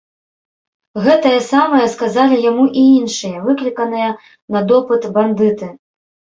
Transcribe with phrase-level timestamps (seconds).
[1.03, 4.09] Гэтае самае сказалі яму і іншыя, выкліканыя
[4.57, 5.75] на допыт, бандыты.